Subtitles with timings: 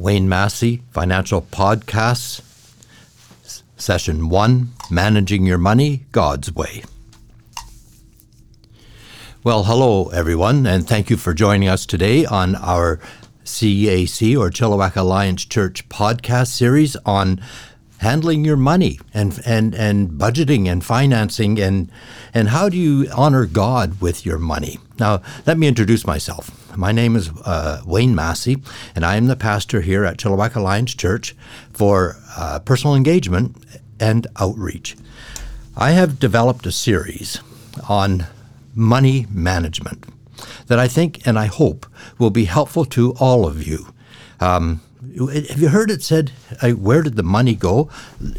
[0.00, 2.40] Wayne Massey, Financial Podcasts,
[3.76, 6.84] Session 1 Managing Your Money God's Way.
[9.44, 12.98] Well, hello, everyone, and thank you for joining us today on our
[13.44, 17.38] CAC or Chilliwack Alliance Church podcast series on
[18.00, 21.90] handling your money and and and budgeting and financing and
[22.32, 24.78] and how do you honor God with your money.
[24.98, 26.50] Now, let me introduce myself.
[26.76, 28.62] My name is uh, Wayne Massey,
[28.94, 31.34] and I am the pastor here at Chilliwack Alliance Church
[31.72, 33.56] for uh, personal engagement
[33.98, 34.96] and outreach.
[35.76, 37.40] I have developed a series
[37.88, 38.26] on
[38.74, 40.04] money management
[40.68, 41.86] that I think and I hope
[42.18, 43.92] will be helpful to all of you.
[44.40, 44.80] Um,
[45.16, 46.32] have you heard it said,
[46.62, 47.90] uh, where did the money go?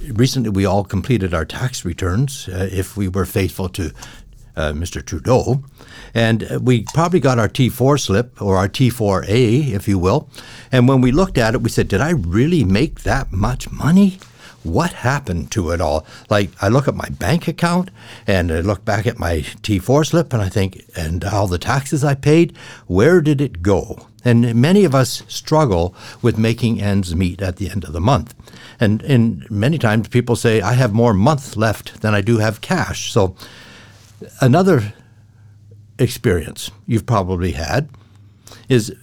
[0.07, 3.91] Recently, we all completed our tax returns uh, if we were faithful to
[4.55, 5.05] uh, Mr.
[5.05, 5.63] Trudeau.
[6.13, 10.30] And uh, we probably got our T4 slip or our T4A, if you will.
[10.71, 14.19] And when we looked at it, we said, Did I really make that much money?
[14.64, 16.06] What happened to it all?
[16.30, 17.90] Like, I look at my bank account
[18.28, 22.03] and I look back at my T4 slip and I think, and all the taxes
[22.03, 22.56] I paid,
[22.88, 24.08] where did it go?
[24.23, 28.36] And many of us struggle with making ends meet at the end of the month.
[28.80, 32.62] And, and many times people say, I have more month left than I do have
[32.62, 33.12] cash.
[33.12, 33.36] So,
[34.40, 34.94] another
[35.98, 37.90] experience you've probably had
[38.70, 38.96] is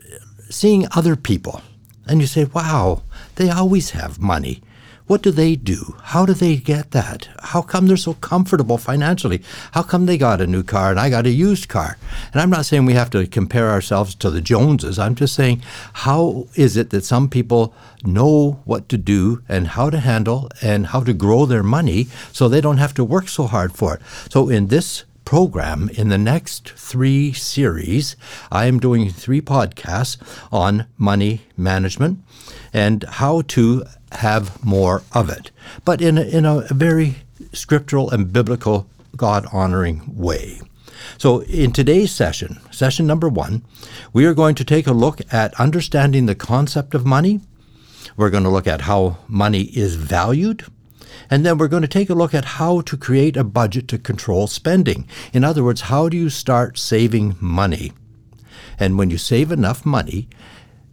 [0.51, 1.63] seeing other people
[2.07, 3.03] and you say, wow,
[3.37, 4.63] they always have money.
[5.09, 5.97] What do they do?
[6.03, 7.31] How do they get that?
[7.43, 9.43] How come they're so comfortable financially?
[9.73, 11.97] How come they got a new car and I got a used car?
[12.33, 14.99] And I'm not saying we have to compare ourselves to the Joneses.
[14.99, 15.63] I'm just saying,
[15.95, 20.89] how is it that some people know what to do and how to handle and
[20.89, 24.03] how to grow their money so they don't have to work so hard for it?
[24.31, 28.17] So in this program in the next three series.
[28.51, 30.17] I am doing three podcasts
[30.51, 32.21] on money management
[32.73, 35.51] and how to have more of it,
[35.85, 37.17] but in a, in a very
[37.53, 40.61] scriptural and biblical, God honoring way.
[41.17, 43.65] So, in today's session, session number one,
[44.13, 47.41] we are going to take a look at understanding the concept of money.
[48.17, 50.65] We're going to look at how money is valued.
[51.31, 53.99] And then we're going to take a look at how to create a budget to
[53.99, 55.07] control spending.
[55.33, 57.93] In other words, how do you start saving money?
[58.79, 60.29] And when you save enough money,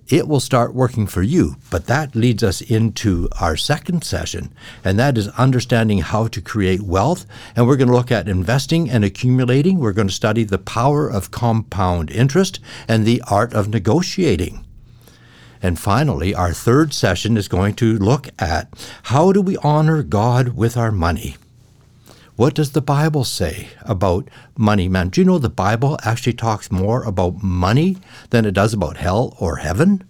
[0.08, 1.56] it will start working for you.
[1.70, 6.82] But that leads us into our second session, and that is understanding how to create
[6.82, 7.26] wealth.
[7.56, 9.80] And we're going to look at investing and accumulating.
[9.80, 14.66] We're going to study the power of compound interest and the art of negotiating.
[15.62, 18.72] And finally, our third session is going to look at
[19.04, 21.38] how do we honor God with our money?
[22.36, 25.08] What does the Bible say about money, man?
[25.08, 27.96] Do you know the Bible actually talks more about money
[28.32, 30.04] than it does about hell or heaven?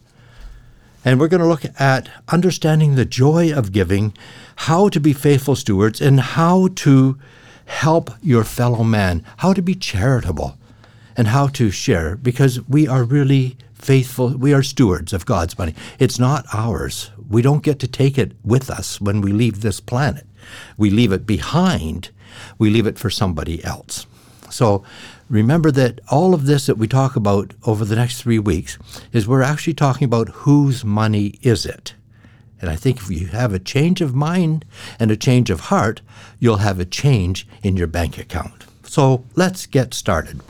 [1.03, 4.11] And we're going to look at understanding the joy of giving,
[4.55, 7.19] how to be faithful stewards, and how to
[7.65, 10.57] help your fellow man, how to be charitable,
[11.15, 15.75] and how to share, because we are really faithful, we are stewards of God's money.
[15.99, 17.11] It's not ours.
[17.29, 20.25] We don't get to take it with us when we leave this planet.
[20.75, 22.09] We leave it behind,
[22.57, 24.05] we leave it for somebody else.
[24.49, 24.83] So
[25.29, 28.77] remember that all of this that we talk about over the next three weeks
[29.11, 31.95] is we're actually talking about whose money is it?
[32.61, 34.65] And I think if you have a change of mind
[34.99, 36.01] and a change of heart,
[36.39, 38.65] you'll have a change in your bank account.
[38.83, 40.41] So let's get started.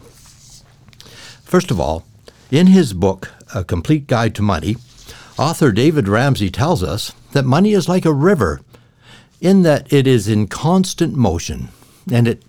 [1.44, 2.06] First of all,
[2.52, 4.78] in his book, A Complete Guide to Money,
[5.38, 8.62] author David Ramsey tells us that money is like a river
[9.42, 11.70] in that it is in constant motion.
[12.12, 12.44] And it,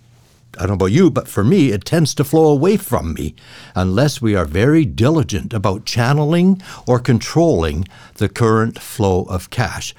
[0.58, 3.34] I don't know about you, but for me, it tends to flow away from me
[3.74, 7.86] unless we are very diligent about channeling or controlling
[8.16, 9.94] the current flow of cash.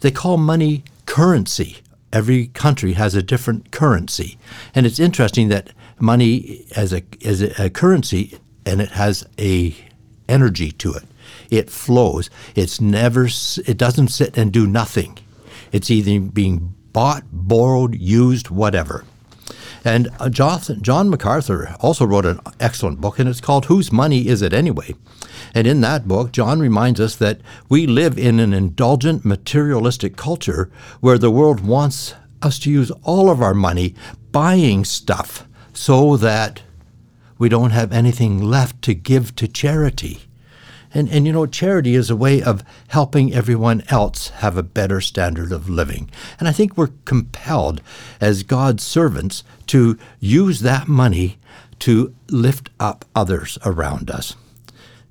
[0.00, 1.78] They call money currency.
[2.12, 4.38] Every country has a different currency.
[4.74, 5.70] And it's interesting that
[6.00, 9.74] money as a, as a currency and it has a
[10.28, 11.04] energy to it.
[11.50, 12.30] It flows.
[12.54, 13.28] It's never.
[13.66, 15.18] It doesn't sit and do nothing.
[15.72, 19.04] It's either being bought, borrowed, used, whatever.
[19.84, 24.42] And uh, John MacArthur also wrote an excellent book, and it's called Whose Money Is
[24.42, 24.94] It Anyway?
[25.54, 30.70] And in that book, John reminds us that we live in an indulgent, materialistic culture
[31.00, 33.94] where the world wants us to use all of our money
[34.32, 36.62] buying stuff so that
[37.38, 40.27] we don't have anything left to give to charity.
[40.94, 45.00] And, and you know, charity is a way of helping everyone else have a better
[45.00, 46.10] standard of living.
[46.38, 47.82] And I think we're compelled
[48.20, 51.38] as God's servants to use that money
[51.80, 54.34] to lift up others around us.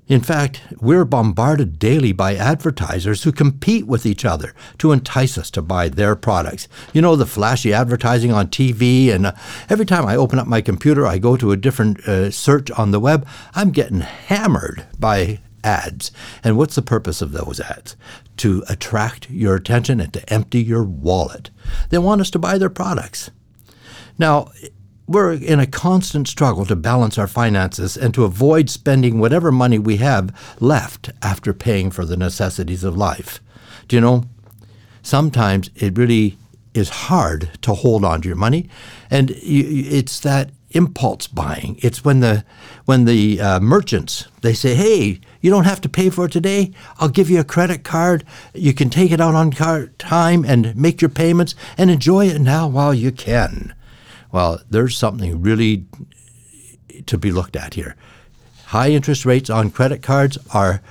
[0.08, 5.50] In fact, we're bombarded daily by advertisers who compete with each other to entice us
[5.50, 6.66] to buy their products.
[6.94, 9.32] You know, the flashy advertising on TV, and uh,
[9.68, 12.90] every time I open up my computer, I go to a different uh, search on
[12.90, 16.10] the web, I'm getting hammered by ads.
[16.44, 17.96] And what's the purpose of those ads?
[18.38, 21.50] To attract your attention and to empty your wallet.
[21.90, 23.30] They want us to buy their products.
[24.18, 24.50] Now,
[25.06, 29.78] we're in a constant struggle to balance our finances and to avoid spending whatever money
[29.78, 33.40] we have left after paying for the necessities of life.
[33.88, 34.24] Do you know,
[35.02, 36.36] sometimes it really
[36.74, 38.68] is hard to hold on to your money,
[39.10, 41.78] and it's that impulse buying.
[41.80, 42.44] It's when the
[42.84, 46.72] when the uh, merchants they say, "Hey, you don't have to pay for it today.
[46.98, 48.24] I'll give you a credit card.
[48.54, 49.50] You can take it out on
[49.98, 53.74] time and make your payments and enjoy it now while you can."
[54.30, 55.86] Well, there's something really
[57.06, 57.96] to be looked at here.
[58.66, 60.82] High interest rates on credit cards are,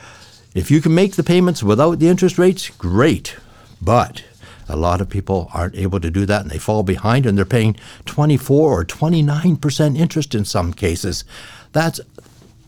[0.55, 3.35] if you can make the payments without the interest rates, great.
[3.79, 4.23] But
[4.69, 7.45] a lot of people aren't able to do that and they fall behind and they're
[7.45, 7.75] paying
[8.05, 11.23] 24 or 29% interest in some cases.
[11.71, 11.99] That's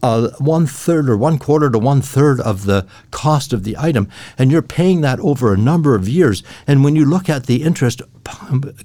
[0.02, 4.08] uh, one third or one quarter to one third of the cost of the item,
[4.38, 6.44] and you're paying that over a number of years.
[6.66, 8.02] And when you look at the interest,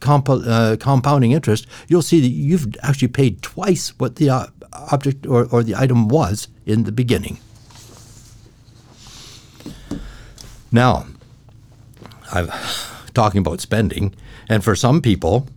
[0.01, 5.27] comp- uh, compounding interest, you'll see that you've actually paid twice what the uh, object
[5.27, 7.39] or, or the item was in the beginning.
[10.73, 11.07] Now,
[12.33, 12.51] I'm
[13.15, 14.15] talking about spending,
[14.49, 15.49] and for some people,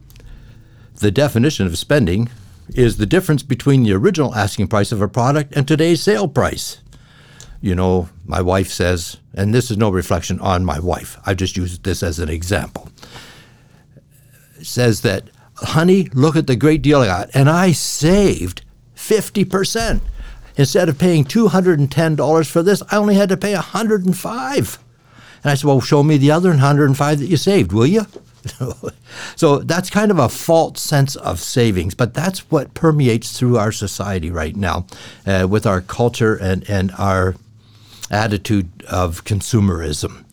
[0.95, 2.29] the definition of spending
[2.69, 6.79] is the difference between the original asking price of a product and today's sale price.
[7.61, 11.57] You know, my wife says, and this is no reflection on my wife, I just
[11.57, 12.89] use this as an example,
[14.61, 18.61] says that, honey, look at the great deal I got, and I saved
[18.95, 20.01] 50%.
[20.55, 24.79] Instead of paying $210 for this, I only had to pay 105
[25.43, 28.05] And I said, well, show me the other 105 that you saved, will you?
[29.35, 33.71] so that's kind of a false sense of savings, but that's what permeates through our
[33.71, 34.85] society right now
[35.25, 37.35] uh, with our culture and, and our
[38.09, 40.23] attitude of consumerism.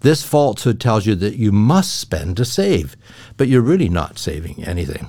[0.00, 2.96] This falsehood tells you that you must spend to save,
[3.36, 5.08] but you're really not saving anything.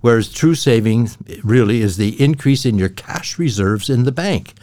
[0.00, 4.54] Whereas true savings really is the increase in your cash reserves in the bank.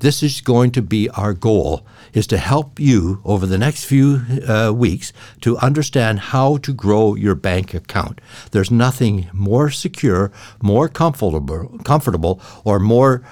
[0.00, 4.22] This is going to be our goal is to help you over the next few
[4.48, 8.20] uh, weeks to understand how to grow your bank account.
[8.50, 13.22] There's nothing more secure, more comfortable, comfortable, or more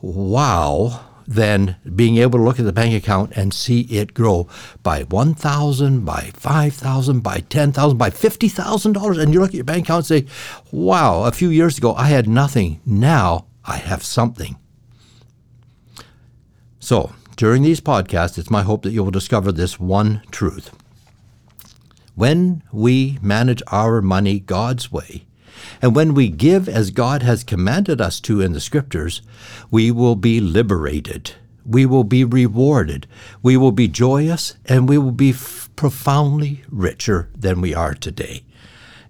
[0.00, 4.48] wow than being able to look at the bank account and see it grow
[4.82, 10.10] by 1000 by 5000 by 10000 by $50,000 and you look at your bank account
[10.10, 10.32] and say,
[10.72, 12.80] "Wow, a few years ago I had nothing.
[12.86, 14.56] Now I have something."
[16.80, 20.74] So, during these podcasts, it's my hope that you will discover this one truth.
[22.16, 25.24] When we manage our money God's way,
[25.80, 29.22] and when we give as God has commanded us to in the Scriptures,
[29.70, 31.36] we will be liberated.
[31.64, 33.06] We will be rewarded.
[33.40, 38.42] We will be joyous, and we will be f- profoundly richer than we are today.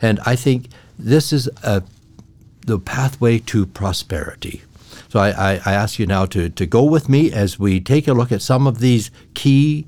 [0.02, 1.82] And I think this is a,
[2.66, 4.64] the pathway to prosperity.
[5.08, 8.06] So I, I, I, ask you now to, to go with me as we take
[8.08, 9.86] a look at some of these key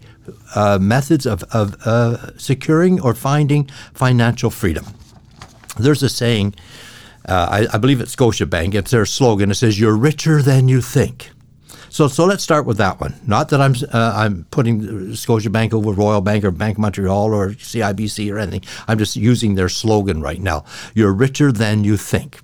[0.54, 4.86] uh, methods of, of uh, securing or finding financial freedom.
[5.78, 6.54] There's a saying,
[7.28, 9.50] uh, I, I, believe it's Scotiabank, it's their slogan.
[9.50, 11.30] It says, You're richer than you think.
[11.90, 13.14] So, so let's start with that one.
[13.26, 17.50] Not that I'm uh, I'm putting Scotiabank over Royal Bank or Bank of Montreal or
[17.50, 18.62] CIBC or anything.
[18.86, 20.64] I'm just using their slogan right now.
[20.94, 22.40] You're richer than you think.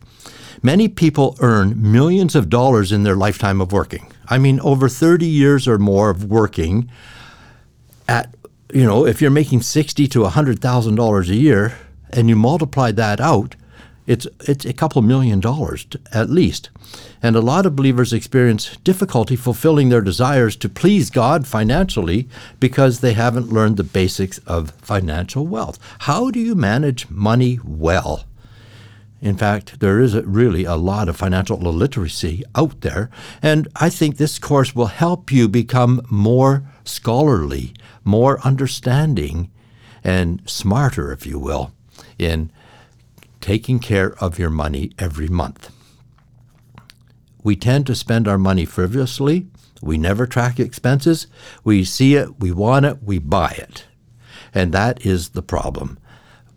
[0.63, 4.13] Many people earn millions of dollars in their lifetime of working.
[4.29, 6.91] I mean, over 30 years or more of working
[8.09, 8.35] at,
[8.73, 11.79] you know, if you're making 60 to $100,000 a year
[12.11, 13.57] and you multiply that out,
[14.07, 16.71] it's, it's a couple million dollars at least.
[17.23, 22.29] And a lot of believers experience difficulty fulfilling their desires to please God financially
[22.61, 25.79] because they haven't learned the basics of financial wealth.
[26.01, 28.25] How do you manage money well?
[29.20, 33.11] In fact, there is really a lot of financial illiteracy out there,
[33.42, 39.50] and I think this course will help you become more scholarly, more understanding,
[40.04, 41.73] and smarter, if you will,
[42.18, 42.52] in
[43.40, 45.73] taking care of your money every month.
[47.42, 49.46] We tend to spend our money frivolously.
[49.80, 51.26] We never track expenses.
[51.64, 53.85] We see it, we want it, we buy it.
[54.52, 55.99] And that is the problem.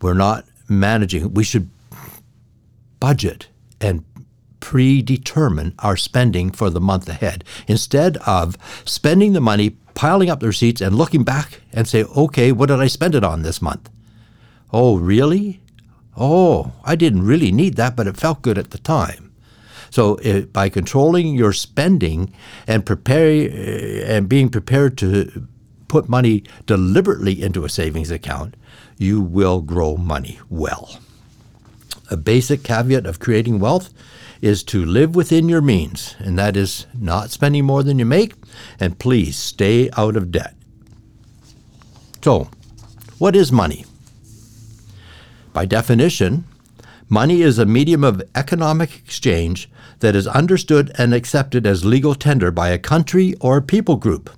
[0.02, 1.34] We're not managing.
[1.34, 1.70] We should
[3.00, 3.48] budget
[3.80, 4.04] and
[4.60, 10.48] predetermine our spending for the month ahead instead of spending the money, piling up the
[10.48, 13.90] receipts, and looking back and say, okay, what did I spend it on this month?
[14.72, 15.62] Oh, really?
[16.18, 19.34] Oh, I didn't really need that, but it felt good at the time.
[19.90, 22.34] So uh, by controlling your spending
[22.68, 25.48] and prepare uh, and being prepared to
[25.88, 28.56] put money deliberately into a savings account,
[28.98, 31.00] you will grow money well.
[32.12, 33.94] A basic caveat of creating wealth
[34.42, 38.34] is to live within your means, and that is not spending more than you make,
[38.80, 40.56] and please stay out of debt.
[42.24, 42.50] So,
[43.18, 43.86] what is money?
[45.54, 46.46] By definition,
[47.10, 52.52] money is a medium of economic exchange that is understood and accepted as legal tender
[52.52, 54.30] by a country or people group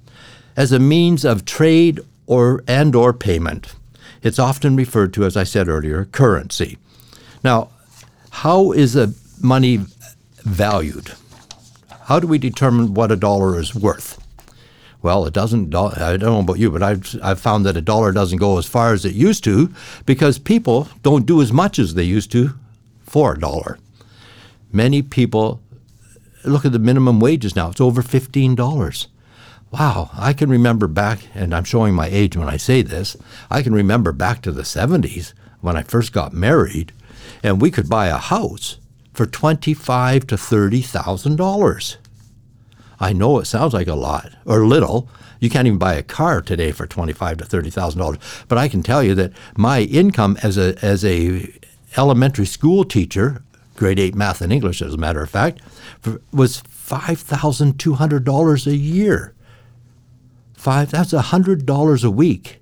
[0.57, 3.75] as a means of trade or and or payment.
[4.23, 6.77] It's often referred to as I said earlier, currency.
[7.43, 7.69] Now,
[8.29, 9.79] how is a money
[10.43, 11.13] valued?
[12.03, 14.17] How do we determine what a dollar is worth?
[15.01, 15.73] Well, it doesn't.
[15.73, 18.67] I don't know about you, but I've, I've found that a dollar doesn't go as
[18.67, 19.73] far as it used to
[20.05, 22.51] because people don't do as much as they used to
[23.01, 23.79] for a dollar.
[24.71, 25.59] Many people
[26.45, 29.07] look at the minimum wages now; it's over fifteen dollars.
[29.71, 33.17] Wow, I can remember back, and I'm showing my age when I say this.
[33.49, 36.91] I can remember back to the '70s when I first got married,
[37.43, 38.77] and we could buy a house
[39.13, 41.97] for twenty-five to thirty thousand dollars.
[42.99, 45.09] I know it sounds like a lot or little.
[45.39, 48.19] You can't even buy a car today for twenty-five to thirty thousand dollars.
[48.47, 51.51] But I can tell you that my income as a as a
[51.97, 53.43] elementary school teacher,
[53.75, 55.61] grade eight math and English, as a matter of fact,
[56.31, 59.33] was five thousand two hundred dollars a year.
[60.53, 62.59] Five that's a hundred dollars a week.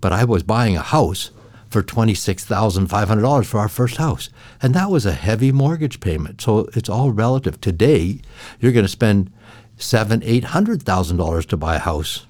[0.00, 1.30] But I was buying a house
[1.68, 4.30] for $26,500 for our first house.
[4.62, 6.40] And that was a heavy mortgage payment.
[6.40, 7.60] So it's all relative.
[7.60, 8.20] Today,
[8.60, 9.32] you're going to spend
[9.78, 12.26] seven, eight hundred thousand dollars to buy a house.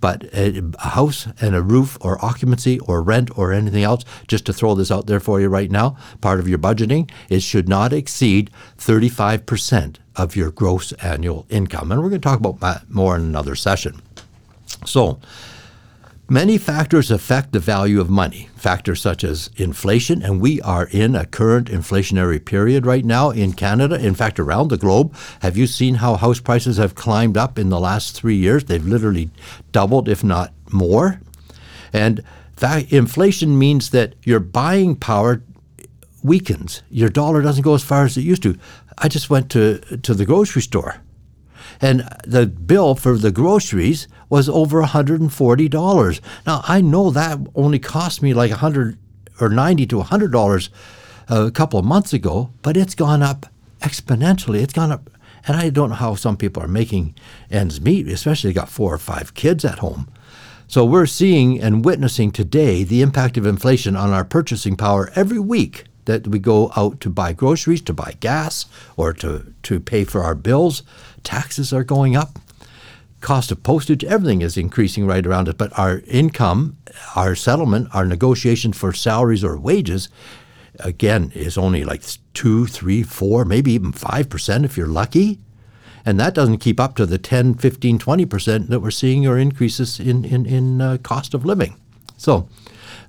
[0.00, 4.52] But a, house and a roof or occupancy or rent or anything else, just to
[4.52, 7.92] throw this out there for you right now, part of your budgeting, it should not
[7.92, 11.92] exceed 35% of your gross annual income.
[11.92, 14.02] And we're going to talk about that more in another session.
[14.84, 15.20] So,
[16.28, 21.16] Many factors affect the value of money, factors such as inflation, and we are in
[21.16, 25.14] a current inflationary period right now in Canada, in fact, around the globe.
[25.40, 28.64] Have you seen how house prices have climbed up in the last three years?
[28.64, 29.30] They've literally
[29.72, 31.20] doubled, if not more.
[31.92, 32.22] And
[32.56, 35.42] that inflation means that your buying power
[36.22, 36.82] weakens.
[36.88, 38.56] Your dollar doesn't go as far as it used to.
[38.96, 41.02] I just went to, to the grocery store
[41.82, 46.20] and the bill for the groceries was over $140.
[46.46, 48.96] Now I know that only cost me like 100
[49.40, 50.68] or 90 to $100
[51.30, 53.46] uh, a couple of months ago, but it's gone up
[53.80, 54.62] exponentially.
[54.62, 55.10] It's gone up
[55.46, 57.16] and I don't know how some people are making
[57.50, 60.08] ends meet, especially got four or five kids at home.
[60.68, 65.40] So we're seeing and witnessing today the impact of inflation on our purchasing power every
[65.40, 68.66] week that we go out to buy groceries, to buy gas,
[68.96, 70.82] or to, to pay for our bills.
[71.22, 72.38] Taxes are going up.
[73.20, 75.56] Cost of postage, everything is increasing right around it.
[75.56, 76.76] But our income,
[77.14, 80.08] our settlement, our negotiation for salaries or wages,
[80.80, 82.02] again, is only like
[82.34, 85.38] two, three, four, maybe even 5% if you're lucky.
[86.04, 90.00] And that doesn't keep up to the 10, 15, 20% that we're seeing or increases
[90.00, 91.76] in, in, in uh, cost of living.
[92.16, 92.48] So,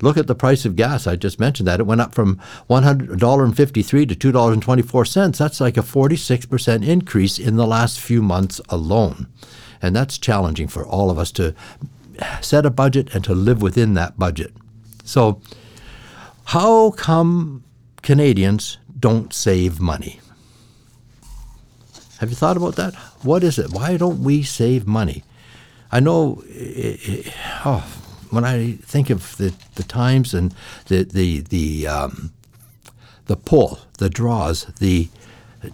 [0.01, 1.07] Look at the price of gas.
[1.07, 1.79] I just mentioned that.
[1.79, 5.38] It went up from $100.53 to $2.24.
[5.38, 9.27] That's like a 46% increase in the last few months alone.
[9.81, 11.53] And that's challenging for all of us to
[12.41, 14.53] set a budget and to live within that budget.
[15.03, 15.41] So,
[16.45, 17.63] how come
[18.01, 20.19] Canadians don't save money?
[22.19, 22.95] Have you thought about that?
[23.23, 23.71] What is it?
[23.71, 25.23] Why don't we save money?
[25.91, 27.31] I know, eh, eh,
[27.65, 27.85] oh,
[28.33, 30.53] when I think of the, the times and
[30.87, 32.33] the the the um,
[33.25, 35.09] the pull, the draws, the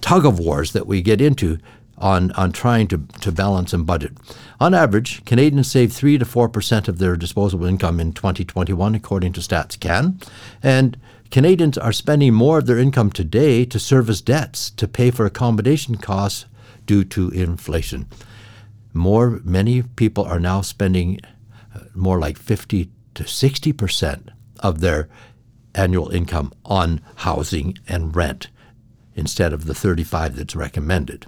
[0.01, 1.57] tug of wars that we get into
[1.97, 4.13] on on trying to, to balance and budget.
[4.59, 9.33] On average, Canadians save three to four percent of their disposable income in 2021, according
[9.33, 10.19] to Stats Can,
[10.61, 10.97] and
[11.31, 15.95] Canadians are spending more of their income today to service debts to pay for accommodation
[15.95, 16.45] costs
[16.85, 18.07] due to inflation.
[18.93, 21.19] More, many people are now spending
[21.93, 25.09] more like 50 to 60 percent of their
[25.75, 28.48] annual income on housing and rent
[29.15, 31.25] instead of the 35 that's recommended.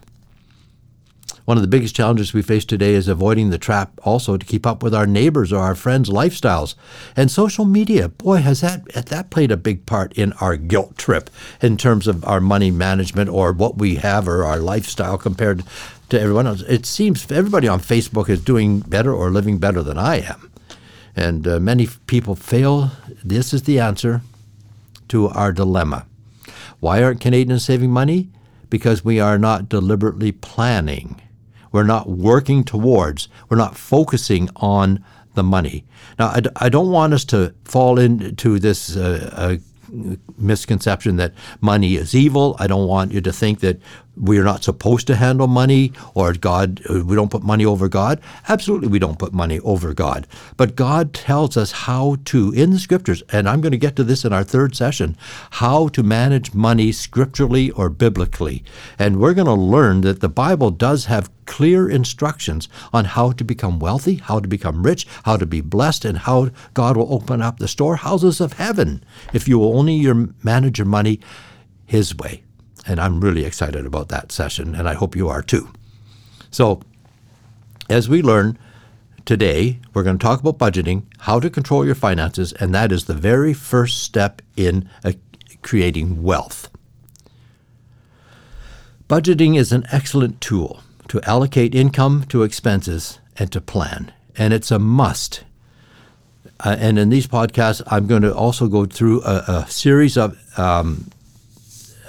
[1.46, 4.65] One of the biggest challenges we face today is avoiding the trap also to keep
[4.65, 6.75] up with our neighbors or our friends' lifestyles.
[7.15, 11.29] And social media, boy, has that that played a big part in our guilt trip
[11.62, 15.63] in terms of our money management or what we have or our lifestyle compared
[16.12, 16.62] to everyone else.
[16.62, 20.51] It seems everybody on Facebook is doing better or living better than I am.
[21.15, 22.91] And uh, many people fail.
[23.24, 24.22] This is the answer
[25.10, 26.06] to our dilemma.
[26.80, 28.30] Why aren't Canadians saving money?
[28.70, 31.22] Because we are not deliberately planning
[31.72, 35.03] we're not working towards, we're not focusing on
[35.36, 35.86] the money.
[36.20, 39.56] Now, I, I don't want us to fall into this uh, uh,
[40.38, 42.56] misconception that money is evil.
[42.60, 43.80] I don't want you to think that
[44.18, 48.20] we're not supposed to handle money or God, uh, we don't put money over God.
[48.50, 50.27] Absolutely, we don't put money over God.
[50.58, 54.03] But God tells us how to, in the scriptures, and I'm going to get to
[54.03, 55.15] this in our third session,
[55.51, 58.63] how to manage money scripturally or biblically.
[59.00, 63.44] And we're going to learn that the Bible does have clear instructions on how to
[63.44, 67.41] become wealthy, how to become rich, how to be blessed, and how God will open
[67.41, 69.03] up the storehouses of heaven
[69.34, 70.06] if you will only
[70.44, 71.20] manage your money
[71.86, 72.44] His way.
[72.91, 75.69] And I'm really excited about that session, and I hope you are too.
[76.50, 76.81] So,
[77.89, 78.60] as we learn
[79.24, 83.05] today, we're going to talk about budgeting, how to control your finances, and that is
[83.05, 85.13] the very first step in uh,
[85.62, 86.67] creating wealth.
[89.07, 94.69] Budgeting is an excellent tool to allocate income to expenses and to plan, and it's
[94.69, 95.45] a must.
[96.60, 100.38] Uh, and in these podcasts, I'm going to also go through a, a series of
[100.60, 101.10] um,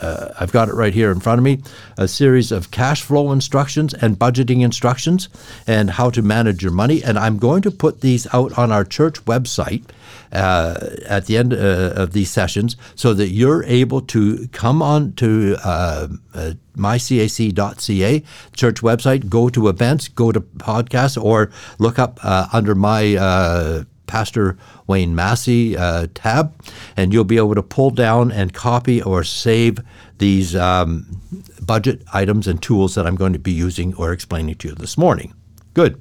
[0.03, 1.63] uh, I've got it right here in front of me
[1.97, 5.29] a series of cash flow instructions and budgeting instructions
[5.67, 7.03] and how to manage your money.
[7.03, 9.85] And I'm going to put these out on our church website.
[10.33, 15.13] Uh, at the end uh, of these sessions, so that you're able to come on
[15.13, 18.23] to uh, uh mycac.ca,
[18.55, 24.59] church website, go to events, go to podcasts, or look up uh, under my Pastor
[24.87, 26.54] Wayne Massey uh, tab,
[26.99, 29.78] and you'll be able to pull down and copy or save
[30.19, 31.19] these um,
[31.62, 34.99] budget items and tools that I'm going to be using or explaining to you this
[34.99, 35.33] morning.
[35.73, 35.99] Good.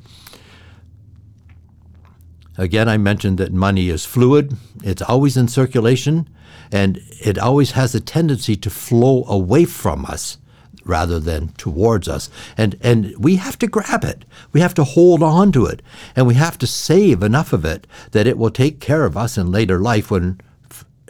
[2.57, 6.27] Again, I mentioned that money is fluid, it's always in circulation,
[6.69, 10.37] and it always has a tendency to flow away from us
[10.85, 12.29] rather than towards us.
[12.57, 14.25] And, and we have to grab it.
[14.51, 15.81] We have to hold on to it.
[16.15, 19.37] And we have to save enough of it that it will take care of us
[19.37, 20.39] in later life when,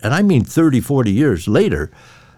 [0.03, 1.91] and I mean 30, 40 years later.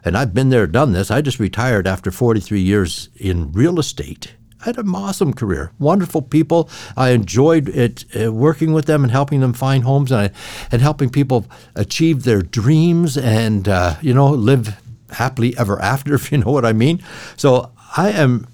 [0.06, 1.10] And I've been there, done this.
[1.10, 4.34] I just retired after 43 years in real estate.
[4.64, 6.70] I had an awesome career, wonderful people.
[6.96, 10.32] I enjoyed it uh, working with them and helping them find homes and, I,
[10.72, 14.82] and helping people achieve their dreams and uh, you know live
[15.14, 17.04] happily ever after, if you know what I mean.
[17.38, 18.48] So I am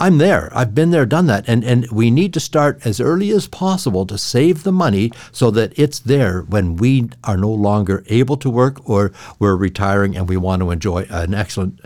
[0.00, 0.48] I'm there.
[0.56, 1.48] I've been there, done that.
[1.48, 5.50] And, and we need to start as early as possible to save the money so
[5.50, 9.10] that it's there when we are no longer able to work or
[9.40, 11.80] we're retiring and we want to enjoy an excellent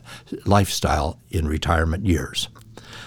[0.44, 2.48] lifestyle in retirement years.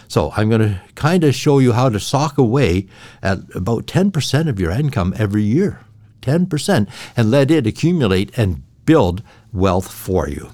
[0.08, 2.88] So I'm going to kind of show you how to sock away
[3.22, 5.82] at about 10% of your income every year.
[6.22, 9.22] 10%, and let it accumulate and build
[9.54, 10.50] wealth for you.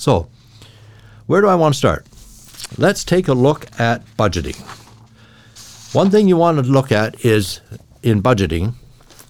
[0.00, 0.30] So,
[1.26, 2.06] where do I want to start?
[2.78, 4.56] Let's take a look at budgeting.
[5.94, 7.60] One thing you want to look at is
[8.02, 8.72] in budgeting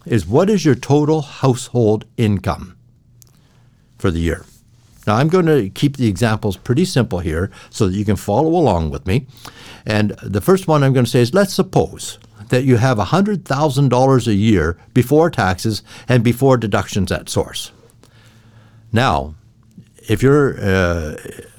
[0.07, 2.77] is what is your total household income
[3.99, 4.47] for the year?
[5.09, 8.51] Now, I'm going to keep the examples pretty simple here so that you can follow
[8.51, 9.27] along with me.
[9.85, 14.27] And the first one I'm going to say is let's suppose that you have $100,000
[14.29, 17.73] a year before taxes and before deductions at source.
[18.93, 19.35] Now,
[20.11, 21.17] if you're uh,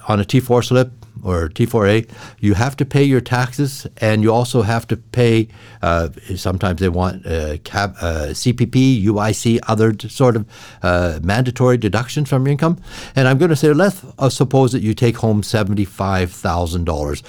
[0.09, 0.91] on a T4 slip
[1.23, 2.09] or T4A,
[2.39, 5.47] you have to pay your taxes, and you also have to pay.
[5.81, 10.45] Uh, sometimes they want uh, CAB, uh, CPP, UIC, other sort of
[10.81, 12.77] uh, mandatory deductions from your income.
[13.15, 17.23] And I'm going to say, let's uh, suppose that you take home seventy-five thousand dollars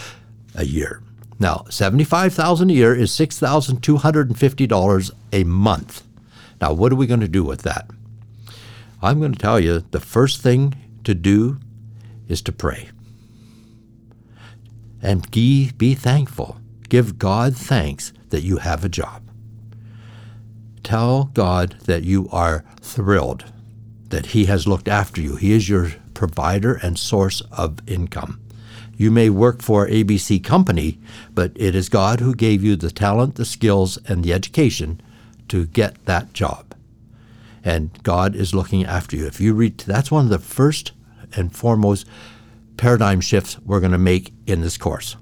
[0.56, 1.02] a year.
[1.38, 6.02] Now, seventy-five thousand a year is six thousand two hundred and fifty dollars a month.
[6.60, 7.88] Now, what are we going to do with that?
[9.00, 11.58] I'm going to tell you the first thing to do
[12.28, 12.90] is to pray.
[15.02, 16.58] And be thankful.
[16.88, 19.22] Give God thanks that you have a job.
[20.82, 23.44] Tell God that you are thrilled
[24.08, 25.36] that He has looked after you.
[25.36, 28.40] He is your provider and source of income.
[28.96, 30.98] You may work for ABC Company,
[31.34, 35.00] but it is God who gave you the talent, the skills, and the education
[35.48, 36.71] to get that job
[37.64, 39.26] and God is looking after you.
[39.26, 40.92] If you read, that's one of the first
[41.36, 42.06] and foremost
[42.76, 45.16] paradigm shifts we're going to make in this course.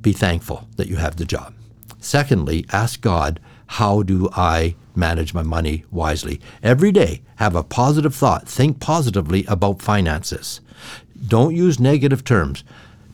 [0.00, 1.54] be thankful that you have the job.
[1.98, 6.40] Secondly, ask God, how do I manage my money wisely?
[6.62, 8.46] Every day, have a positive thought.
[8.46, 10.60] Think positively about finances.
[11.26, 12.62] Don't use negative terms.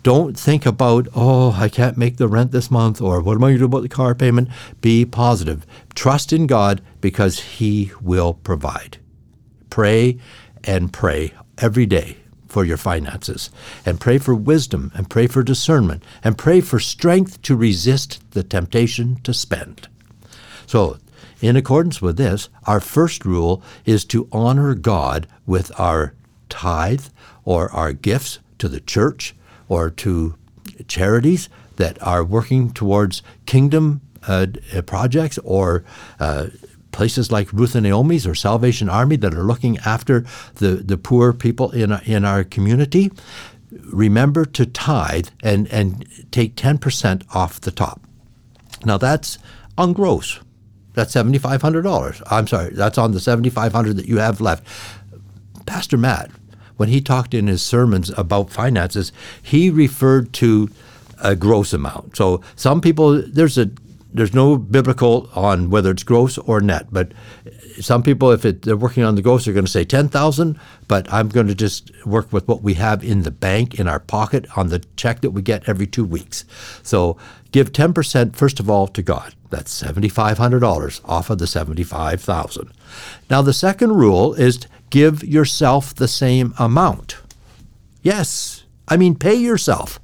[0.03, 3.49] Don't think about, oh, I can't make the rent this month, or what am I
[3.49, 4.49] going to do about the car payment?
[4.81, 5.67] Be positive.
[5.95, 8.97] Trust in God because He will provide.
[9.69, 10.19] Pray
[10.65, 12.17] and pray every day
[12.49, 13.51] for your finances,
[13.85, 18.43] and pray for wisdom, and pray for discernment, and pray for strength to resist the
[18.43, 19.89] temptation to spend.
[20.67, 20.99] So,
[21.41, 26.15] in accordance with this, our first rule is to honor God with our
[26.49, 27.07] tithe
[27.45, 29.35] or our gifts to the church
[29.71, 30.35] or to
[30.89, 34.47] charities that are working towards kingdom uh,
[34.85, 35.83] projects or
[36.19, 36.49] uh,
[36.93, 41.33] places like Ruth and Naomi's or Salvation Army that are looking after the, the poor
[41.33, 43.11] people in, in our community,
[43.71, 48.03] remember to tithe and, and take 10% off the top.
[48.85, 49.39] Now that's
[49.79, 50.41] on gross.
[50.95, 52.23] That's $7,500.
[52.31, 54.67] I'm sorry, that's on the 7500 that you have left.
[55.65, 56.31] Pastor Matt,
[56.81, 59.13] when he talked in his sermons about finances,
[59.43, 60.71] he referred to
[61.23, 62.17] a gross amount.
[62.17, 63.71] So some people, there's a
[64.15, 67.13] there's no biblical on whether it's gross or net, but
[67.81, 71.13] some people, if it, they're working on the gross, are going to say 10,000, but
[71.13, 74.47] I'm going to just work with what we have in the bank, in our pocket,
[74.57, 76.45] on the check that we get every two weeks.
[76.83, 77.19] So
[77.53, 79.35] give 10% first of all to God.
[79.51, 82.71] That's $7,500 off of the 75,000.
[83.29, 87.19] Now the second rule is give yourself the same amount.
[88.03, 90.01] Yes, I mean pay yourself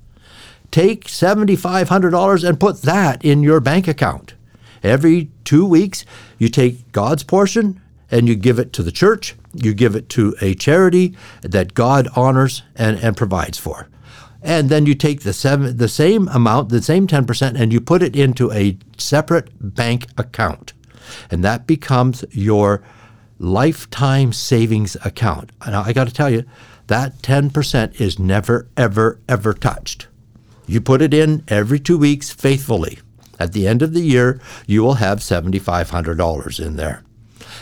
[0.77, 4.35] take $7,500 and put that in your bank account.
[4.83, 6.05] Every two weeks,
[6.38, 10.37] you take God's portion and you give it to the church, you give it to
[10.42, 13.88] a charity that God honors and, and provides for.
[14.42, 18.03] And then you take the, seven, the same amount, the same 10%, and you put
[18.03, 20.72] it into a separate bank account.
[21.31, 22.83] And that becomes your
[23.38, 25.51] lifetime savings account.
[25.66, 26.44] Now, I got to tell you,
[26.87, 30.07] that 10% is never, ever, ever touched.
[30.66, 32.99] You put it in every two weeks faithfully.
[33.38, 37.03] At the end of the year, you will have $7,500 in there.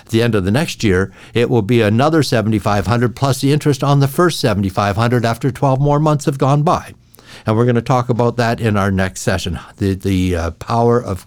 [0.01, 3.83] At the end of the next year, it will be another 7,500 plus the interest
[3.83, 6.95] on the first 7,500 after 12 more months have gone by.
[7.47, 11.03] And we're going to talk about that in our next session the, the uh, power
[11.03, 11.27] of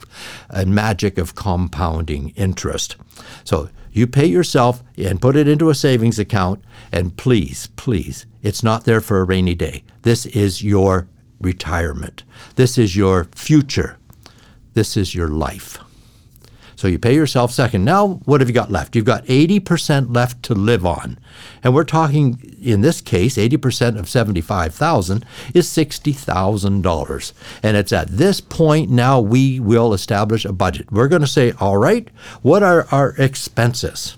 [0.49, 2.95] and magic of compounding interest.
[3.43, 6.63] So you pay yourself and put it into a savings account.
[6.91, 9.83] And please, please, it's not there for a rainy day.
[10.03, 11.07] This is your
[11.41, 12.23] retirement.
[12.55, 13.97] This is your future.
[14.73, 15.79] This is your life.
[16.77, 17.85] So you pay yourself second.
[17.85, 18.95] Now, what have you got left?
[18.95, 21.17] You've got 80% left to live on.
[21.63, 27.33] And we're talking, in this case, 80% of 75,000 is $60,000.
[27.63, 30.91] And it's at this point now we will establish a budget.
[30.91, 32.07] We're going to say, all right,
[32.43, 34.15] what are our expenses?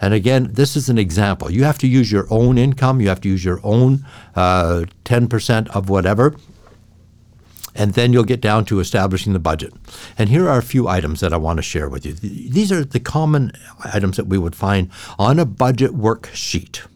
[0.00, 1.50] And again, this is an example.
[1.50, 5.68] You have to use your own income, you have to use your own uh, 10%
[5.74, 6.36] of whatever,
[7.76, 9.72] and then you'll get down to establishing the budget.
[10.18, 12.12] And here are a few items that I want to share with you.
[12.14, 13.52] These are the common
[13.84, 16.86] items that we would find on a budget worksheet.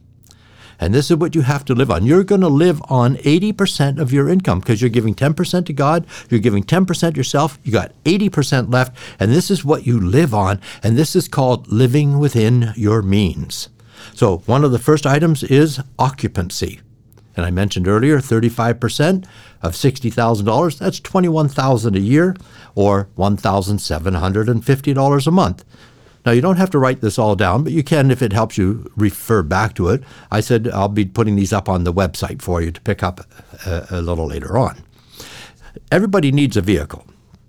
[0.80, 2.06] And this is what you have to live on.
[2.06, 6.06] You're going to live on 80% of your income because you're giving 10% to God,
[6.30, 10.58] you're giving 10% yourself, you got 80% left, and this is what you live on.
[10.82, 13.68] And this is called living within your means.
[14.14, 16.80] So, one of the first items is occupancy.
[17.40, 19.24] And I mentioned earlier 35%
[19.62, 22.36] of $60,000, that's $21,000 a year
[22.74, 25.64] or $1,750 a month.
[26.26, 28.58] Now, you don't have to write this all down, but you can if it helps
[28.58, 30.02] you refer back to it.
[30.30, 33.22] I said I'll be putting these up on the website for you to pick up
[33.64, 34.84] a, a little later on.
[35.90, 37.06] Everybody needs a vehicle.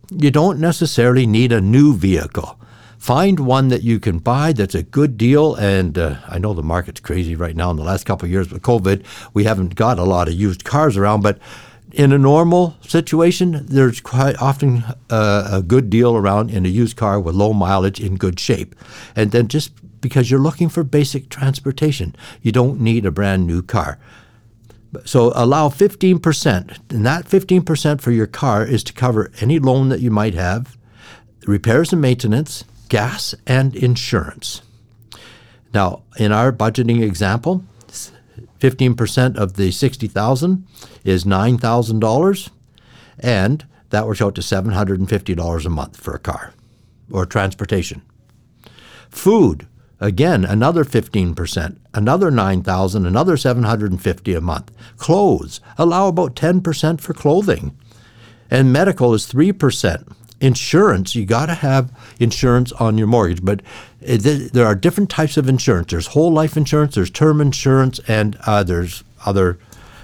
[0.10, 2.58] You don't necessarily need a new vehicle.
[3.02, 5.56] Find one that you can buy that's a good deal.
[5.56, 7.72] And uh, I know the market's crazy right now.
[7.72, 10.64] In the last couple of years with COVID, we haven't got a lot of used
[10.64, 11.40] cars around, but
[11.94, 16.96] in a normal situation, there's quite often uh, a good deal around in a used
[16.96, 18.76] car with low mileage in good shape.
[19.16, 23.64] And then just because you're looking for basic transportation, you don't need a brand new
[23.64, 23.98] car.
[25.06, 30.02] So allow 15%, and that 15% for your car is to cover any loan that
[30.02, 30.78] you might have,
[31.48, 34.62] repairs and maintenance, gas, and insurance.
[35.74, 37.64] Now, in our budgeting example,
[38.60, 40.68] 15% of the 60,000
[41.06, 42.50] is $9,000
[43.20, 46.54] and that works out to $750 a month for a car
[47.10, 48.02] or transportation.
[49.10, 49.68] Food,
[50.02, 54.70] again another 15%, another 9,000, another 750 a month.
[54.98, 57.78] Clothes, allow about 10% for clothing.
[58.50, 60.14] and medical is 3%.
[60.42, 63.62] Insurance, you got to have insurance on your mortgage, but
[64.02, 65.92] it, there are different types of insurance.
[65.92, 69.60] There's whole life insurance, there's term insurance, and uh, there's other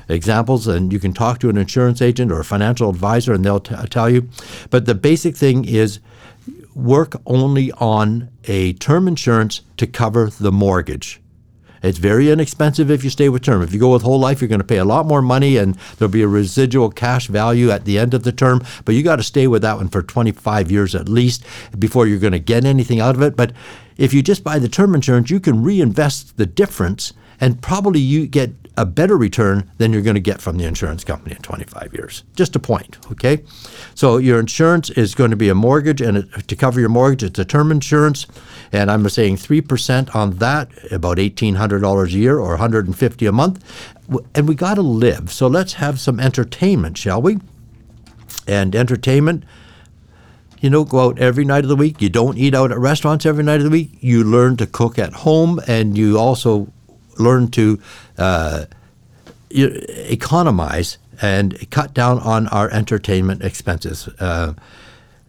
[0.07, 0.67] examples.
[0.67, 3.75] And you can talk to an insurance agent or a financial advisor, and they'll t-
[3.89, 4.29] tell you.
[4.69, 5.99] But the basic thing is
[6.75, 11.19] work only on a term insurance to cover the mortgage.
[11.83, 13.61] It's very inexpensive if you stay with term.
[13.61, 15.75] If you go with whole life, you're going to pay a lot more money and
[15.97, 18.63] there'll be a residual cash value at the end of the term.
[18.85, 21.43] But you got to stay with that one for 25 years at least
[21.77, 23.35] before you're going to get anything out of it.
[23.35, 23.53] But
[23.97, 28.27] if you just buy the term insurance, you can reinvest the difference and probably you
[28.27, 31.93] get a better return than you're going to get from the insurance company in 25
[31.93, 32.23] years.
[32.35, 33.43] Just a point, okay?
[33.95, 37.23] So your insurance is going to be a mortgage, and it, to cover your mortgage,
[37.23, 38.27] it's a term insurance,
[38.71, 43.93] and I'm saying three percent on that, about $1,800 a year or 150 a month,
[44.35, 45.31] and we got to live.
[45.31, 47.39] So let's have some entertainment, shall we?
[48.47, 49.43] And entertainment
[50.59, 52.01] you know, go out every night of the week.
[52.01, 53.91] You don't eat out at restaurants every night of the week.
[53.99, 56.71] You learn to cook at home, and you also
[57.19, 57.79] learn to
[58.17, 58.65] uh,
[59.49, 64.07] economize and cut down on our entertainment expenses.
[64.19, 64.53] Uh,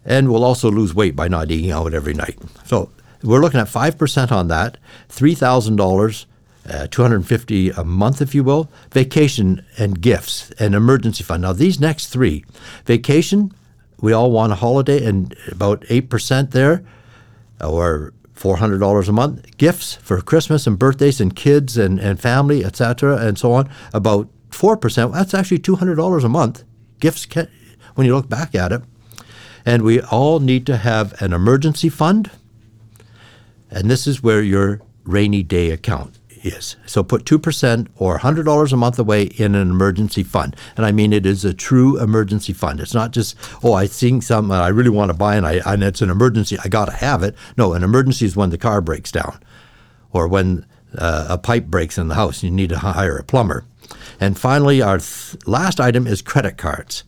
[0.05, 2.37] and we'll also lose weight by not eating out every night.
[2.65, 2.89] So
[3.23, 4.77] we're looking at 5% on that,
[5.09, 6.25] $3,000.
[6.69, 11.41] Uh, 250 a month, if you will, vacation and gifts and emergency fund.
[11.41, 12.45] Now, these next three
[12.85, 13.51] vacation,
[14.01, 16.83] we all want a holiday, and about 8% there,
[17.59, 19.57] or $400 a month.
[19.57, 24.29] Gifts for Christmas and birthdays and kids and, and family, etc., and so on, about
[24.51, 25.13] 4%.
[25.13, 26.63] That's actually $200 a month.
[26.99, 27.49] Gifts, can,
[27.95, 28.81] when you look back at it.
[29.65, 32.31] And we all need to have an emergency fund.
[33.69, 36.75] And this is where your rainy day account is.
[36.85, 40.55] So put 2% or $100 a month away in an emergency fund.
[40.77, 42.79] And I mean, it is a true emergency fund.
[42.79, 45.83] It's not just, oh, I think something I really want to buy and, I, and
[45.83, 46.57] it's an emergency.
[46.63, 47.35] I got to have it.
[47.57, 49.39] No, an emergency is when the car breaks down
[50.11, 50.65] or when
[50.97, 52.43] uh, a pipe breaks in the house.
[52.43, 53.65] You need to hire a plumber.
[54.19, 57.03] And finally, our th- last item is credit cards.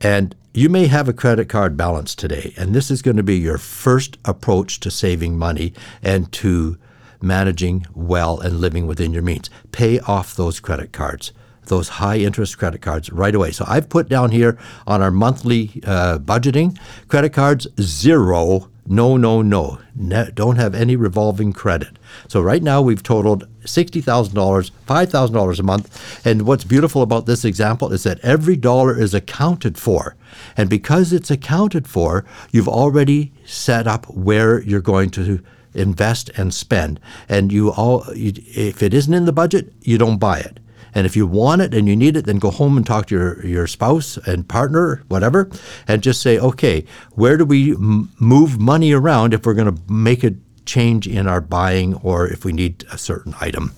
[0.00, 3.38] And you may have a credit card balance today, and this is going to be
[3.38, 6.76] your first approach to saving money and to
[7.22, 9.50] managing well and living within your means.
[9.72, 11.32] Pay off those credit cards,
[11.66, 13.52] those high interest credit cards right away.
[13.52, 16.78] So I've put down here on our monthly uh, budgeting
[17.08, 18.70] credit cards zero.
[18.86, 19.78] No, no, no.
[19.94, 21.96] Ne- don't have any revolving credit.
[22.26, 24.02] So right now we've totaled $60,000,
[24.32, 26.26] $5,000 a month.
[26.26, 30.16] And what's beautiful about this example is that every dollar is accounted for.
[30.56, 35.40] And because it's accounted for, you've already set up where you're going to
[35.74, 37.00] invest and spend.
[37.28, 40.60] And you all, you, if it isn't in the budget, you don't buy it.
[40.94, 43.14] And if you want it and you need it, then go home and talk to
[43.14, 45.48] your, your spouse and partner, whatever,
[45.86, 49.92] and just say, okay, where do we m- move money around if we're going to
[49.92, 50.34] make a
[50.66, 53.72] change in our buying or if we need a certain item?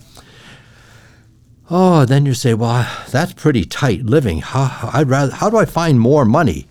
[1.71, 4.41] Oh, then you say, well, that's pretty tight living.
[4.41, 6.67] How, I'd rather, how do I find more money?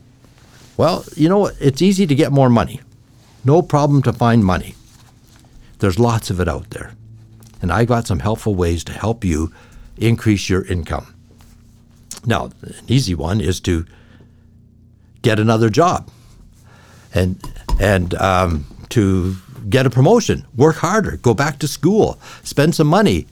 [0.77, 1.47] Well, you know?
[1.59, 2.81] It's easy to get more money.
[3.43, 4.75] No problem to find money.
[5.81, 6.93] There's lots of it out there.
[7.61, 9.51] And I got some helpful ways to help you
[9.97, 11.13] increase your income.
[12.25, 13.85] Now, an easy one is to
[15.23, 16.09] get another job
[17.13, 17.39] and
[17.79, 19.35] and um, to
[19.69, 23.25] get a promotion, work harder, go back to school, spend some money,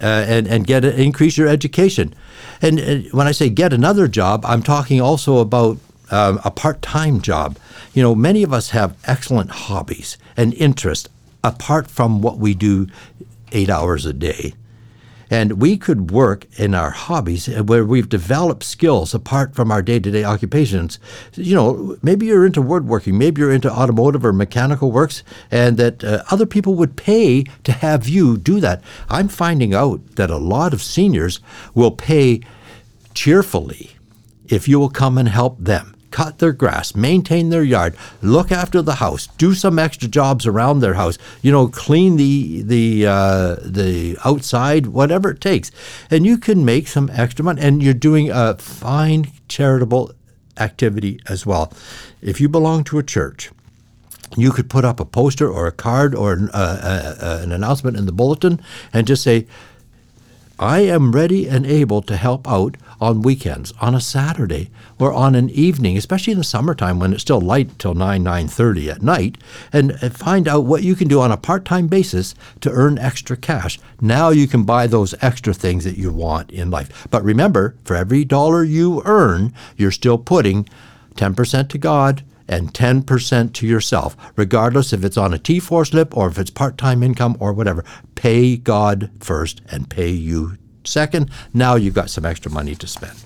[0.00, 2.14] uh, and and get a, increase your education.
[2.62, 5.78] And, and, when I say get another job, I'm talking also about
[6.12, 7.58] um, a part-time job.
[7.94, 11.08] You know, many of us have excellent hobbies and interests
[11.46, 12.88] apart from what we do
[13.52, 14.52] eight hours a day.
[15.28, 19.98] And we could work in our hobbies where we've developed skills apart from our day
[19.98, 21.00] to day occupations.
[21.34, 26.04] You know, maybe you're into woodworking, maybe you're into automotive or mechanical works, and that
[26.04, 28.82] uh, other people would pay to have you do that.
[29.08, 31.40] I'm finding out that a lot of seniors
[31.74, 32.42] will pay
[33.14, 33.96] cheerfully
[34.48, 38.80] if you will come and help them cut their grass, maintain their yard, look after
[38.80, 43.56] the house, do some extra jobs around their house, you know, clean the the uh,
[43.62, 45.70] the outside, whatever it takes,
[46.10, 50.10] and you can make some extra money, and you're doing a fine charitable
[50.56, 51.70] activity as well.
[52.22, 53.50] If you belong to a church,
[54.38, 57.94] you could put up a poster or a card or uh, uh, uh an announcement
[57.98, 58.58] in the bulletin
[58.90, 59.46] and just say,
[60.58, 65.34] I am ready and able to help out on weekends, on a Saturday, or on
[65.34, 69.36] an evening, especially in the summertime when it's still light till 9, 9.30 at night,
[69.70, 73.78] and find out what you can do on a part-time basis to earn extra cash.
[74.00, 77.06] Now you can buy those extra things that you want in life.
[77.10, 80.66] But remember, for every dollar you earn, you're still putting
[81.16, 86.28] 10% to God and 10% to yourself, regardless if it's on a T4 slip or
[86.28, 87.84] if it's part time income or whatever.
[88.14, 91.30] Pay God first and pay you second.
[91.52, 93.24] Now you've got some extra money to spend.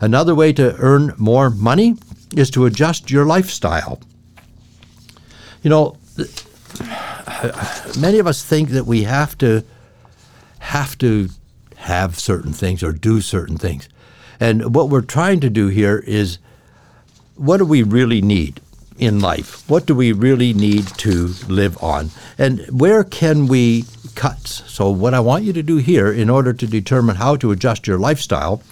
[0.00, 1.96] Another way to earn more money
[2.36, 4.00] is to adjust your lifestyle.
[5.62, 5.96] You know,
[7.98, 9.64] many of us think that we have to
[10.58, 11.28] have to
[11.76, 13.88] have certain things or do certain things.
[14.40, 16.38] And what we're trying to do here is
[17.42, 18.60] what do we really need
[18.98, 19.68] in life?
[19.68, 22.10] What do we really need to live on?
[22.38, 24.46] And where can we cut?
[24.46, 27.88] So, what I want you to do here in order to determine how to adjust
[27.88, 28.62] your lifestyle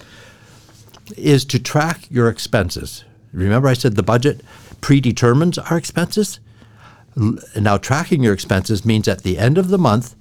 [1.16, 3.04] is to track your expenses.
[3.32, 4.40] Remember, I said the budget
[4.80, 6.38] predetermines our expenses?
[7.56, 10.14] Now, tracking your expenses means at the end of the month,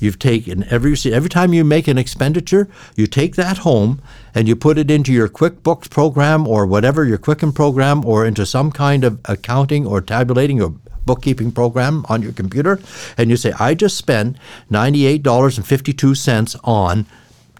[0.00, 4.00] You've taken every every time you make an expenditure, you take that home
[4.34, 8.44] and you put it into your QuickBooks program or whatever your Quicken program or into
[8.44, 10.74] some kind of accounting or tabulating or
[11.06, 12.80] bookkeeping program on your computer,
[13.16, 14.36] and you say, I just spent
[14.70, 17.06] $98.52 on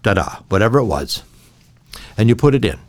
[0.03, 1.23] da da, whatever it was.
[2.17, 2.79] And you put it in.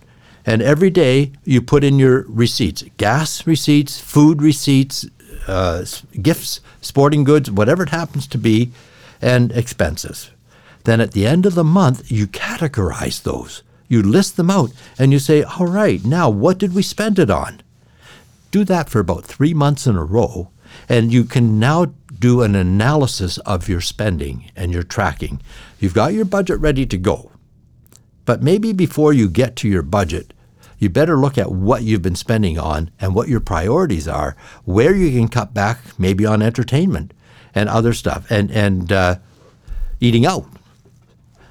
[0.45, 5.07] And every day you put in your receipts gas receipts, food receipts,
[5.49, 5.85] uh,
[6.23, 8.71] gifts, sporting goods, whatever it happens to be
[9.21, 10.31] and expenses.
[10.85, 13.63] Then at the end of the month, you categorize those.
[13.89, 17.31] You list them out and you say, all right, now what did we spend it
[17.31, 17.61] on?
[18.51, 20.51] Do that for about three months in a row,
[20.89, 21.87] and you can now
[22.19, 25.41] do an analysis of your spending and your tracking.
[25.79, 27.31] You've got your budget ready to go.
[28.25, 30.33] But maybe before you get to your budget,
[30.79, 34.95] you better look at what you've been spending on and what your priorities are, where
[34.95, 37.13] you can cut back, maybe on entertainment,
[37.57, 39.17] and other stuff, and and uh,
[39.99, 40.47] eating out.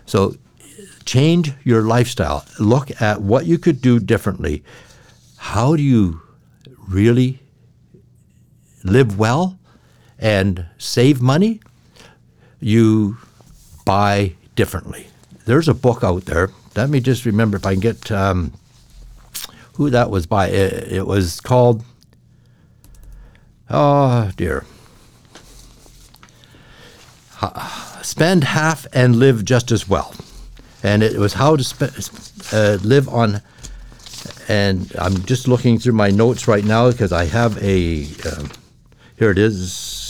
[0.05, 0.35] So
[1.03, 2.45] change your lifestyle.
[2.59, 4.63] Look at what you could do differently.
[5.37, 6.21] How do you
[6.87, 7.39] really
[8.83, 9.57] live well
[10.19, 11.59] and save money?
[12.59, 13.17] You
[13.83, 15.07] buy differently.
[15.45, 16.51] There's a book out there.
[16.75, 18.53] Let me just remember if I can get um,
[19.73, 20.49] who that was by.
[20.49, 21.83] It, it was called.
[23.67, 24.65] Oh dear
[28.02, 30.13] spend half and live just as well.
[30.84, 33.41] And it was how to sp- uh, live on.
[34.48, 38.08] And I'm just looking through my notes right now because I have a.
[38.26, 38.48] Uh,
[39.17, 40.06] here it is.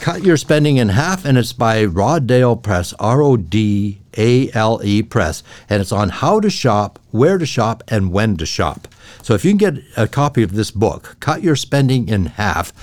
[0.00, 4.82] Cut Your Spending in Half, and it's by Rodale Press, R O D A L
[4.84, 5.42] E Press.
[5.70, 8.86] And it's on how to shop, where to shop, and when to shop.
[9.22, 12.74] So if you can get a copy of this book, Cut Your Spending in Half,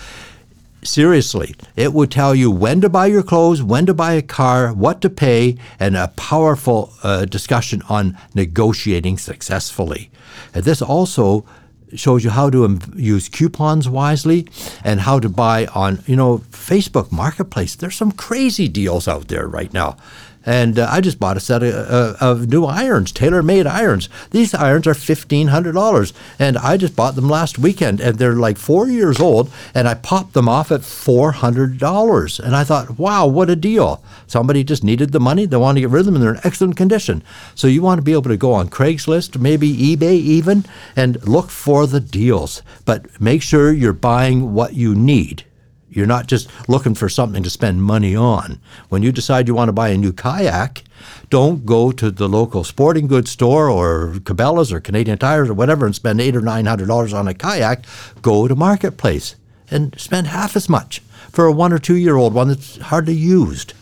[0.84, 4.74] seriously, it will tell you when to buy your clothes, when to buy a car,
[4.74, 10.10] what to pay, and a powerful uh, discussion on negotiating successfully.
[10.54, 11.46] And this also
[11.94, 14.48] shows you how to use coupons wisely
[14.84, 17.76] and how to buy on, you know, Facebook Marketplace.
[17.76, 19.98] There's some crazy deals out there right now.
[20.46, 24.10] And uh, I just bought a set of, uh, of new irons, TaylorMade irons.
[24.32, 26.14] These irons are $1,500.
[26.40, 28.00] And I just bought them last weekend.
[28.00, 29.52] And they're like four years old.
[29.74, 32.40] And I popped them off at $400.
[32.40, 34.04] And I thought, wow, what a deal.
[34.28, 35.46] Somebody just needed the money.
[35.46, 37.24] They want to get rid of them and they're in excellent condition.
[37.54, 41.50] So you want to be able to go on Craigslist, maybe eBay even, and look
[41.50, 42.64] for the deals.
[42.86, 45.46] But make sure you're buying what you need
[45.92, 48.60] you're not just looking for something to spend money on.
[48.90, 50.84] When you decide you want to buy a new kayak,
[51.30, 55.86] don't go to the local sporting goods store or Cabela's or Canadian Tires or whatever
[55.86, 57.86] and spend eight or nine hundred dollars on a kayak.
[58.22, 59.36] Go to Marketplace
[59.70, 63.16] and spend half as much for a one or two year old one that's hardly
[63.16, 63.74] used.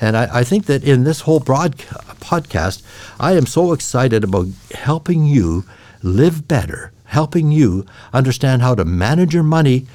[0.00, 2.82] And I, I think that in this whole broad podcast,
[3.20, 5.64] I am so excited about helping you
[6.02, 9.86] live better, helping you understand how to manage your money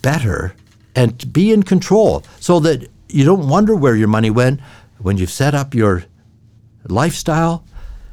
[0.00, 0.56] better
[0.94, 4.60] and be in control so that you don't wonder where your money went
[4.98, 6.04] when you've set up your
[6.88, 7.64] lifestyle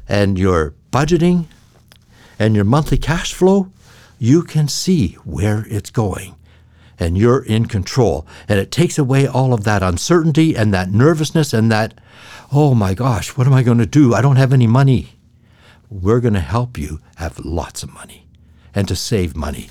[0.08, 1.46] and your budgeting
[2.38, 3.70] and your monthly cash flow.
[4.18, 6.34] You can see where it's going
[6.98, 8.26] and you're in control.
[8.48, 11.94] And it takes away all of that uncertainty and that nervousness and that,
[12.52, 14.14] oh my gosh, what am I going to do?
[14.14, 15.14] I don't have any money.
[15.88, 18.26] We're going to help you have lots of money
[18.74, 19.70] and to save money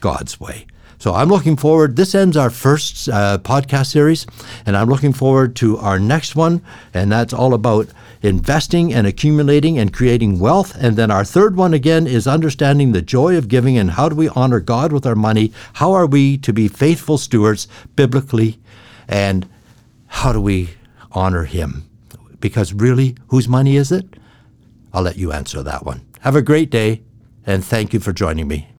[0.00, 0.66] God's way.
[0.98, 1.96] So I'm looking forward.
[1.96, 4.26] This ends our first uh, podcast series,
[4.64, 6.62] and I'm looking forward to our next one,
[6.94, 7.88] and that's all about
[8.22, 10.74] investing and accumulating and creating wealth.
[10.80, 14.16] And then our third one again is understanding the joy of giving and how do
[14.16, 15.52] we honor God with our money?
[15.74, 18.58] How are we to be faithful stewards biblically?
[19.06, 19.48] And
[20.06, 20.70] how do we
[21.12, 21.88] honor Him?
[22.40, 24.06] Because really, whose money is it?
[24.92, 26.06] I'll let you answer that one.
[26.20, 27.02] Have a great day.
[27.46, 28.75] and thank you for joining me.